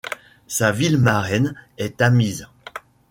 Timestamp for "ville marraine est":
0.71-1.97